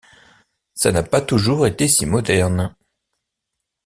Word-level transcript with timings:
Ça 0.73 0.91
n’a 0.91 1.03
pas 1.03 1.21
toujours 1.21 1.67
été 1.67 1.87
si 1.87 2.07
moderne. 2.07 2.73